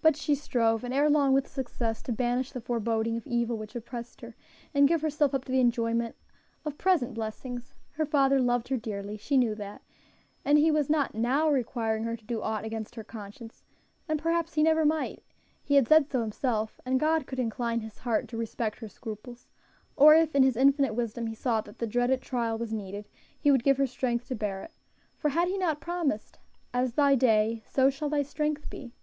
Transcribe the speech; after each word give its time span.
But 0.00 0.16
she 0.16 0.34
strove, 0.34 0.84
and 0.84 0.94
ere 0.94 1.10
long 1.10 1.34
with 1.34 1.46
success, 1.48 2.00
to 2.04 2.12
banish 2.12 2.52
the 2.52 2.62
foreboding 2.62 3.18
of 3.18 3.26
evil 3.26 3.58
which 3.58 3.74
oppressed 3.76 4.22
her, 4.22 4.34
and 4.72 4.88
give 4.88 5.02
herself 5.02 5.34
up 5.34 5.44
to 5.44 5.52
the 5.52 5.60
enjoyment 5.60 6.16
of 6.64 6.78
present 6.78 7.12
blessings. 7.12 7.74
Her 7.90 8.06
father 8.06 8.40
loved 8.40 8.68
her 8.68 8.78
dearly 8.78 9.18
she 9.18 9.36
knew 9.36 9.54
that 9.56 9.82
and 10.46 10.56
he 10.56 10.70
was 10.70 10.88
not 10.88 11.14
now 11.14 11.50
requiring 11.50 12.04
her 12.04 12.16
to 12.16 12.24
do 12.24 12.40
aught 12.40 12.64
against 12.64 12.94
her 12.94 13.04
conscience, 13.04 13.64
and 14.08 14.18
perhaps 14.18 14.54
he 14.54 14.62
never 14.62 14.86
might; 14.86 15.22
he 15.62 15.74
had 15.74 15.86
said 15.86 16.10
so 16.10 16.22
himself, 16.22 16.80
and 16.86 16.98
God 17.00 17.26
could 17.26 17.38
incline 17.40 17.80
his 17.80 17.98
heart 17.98 18.28
to 18.28 18.38
respect 18.38 18.78
her 18.78 18.88
scruples; 18.88 19.46
or 19.94 20.14
if, 20.14 20.34
in 20.34 20.42
His 20.42 20.56
infinite 20.56 20.94
wisdom, 20.94 21.26
He 21.26 21.34
saw 21.34 21.60
that 21.62 21.80
the 21.80 21.86
dreaded 21.86 22.22
trial 22.22 22.56
was 22.56 22.72
needed, 22.72 23.08
He 23.38 23.50
would 23.50 23.64
give 23.64 23.76
her 23.76 23.86
strength 23.86 24.28
to 24.28 24.34
bear 24.34 24.62
it; 24.62 24.72
for 25.18 25.28
had 25.30 25.48
He 25.48 25.58
not 25.58 25.80
promised, 25.82 26.38
"As 26.72 26.94
thy 26.94 27.14
day, 27.14 27.62
so 27.66 27.90
shall 27.90 28.08
thy 28.08 28.22
strength 28.22 28.70
be"? 28.70 28.94